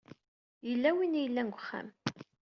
[0.67, 1.87] Yella win i yellan deg uxxam.